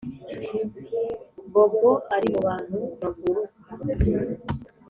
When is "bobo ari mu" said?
1.51-2.39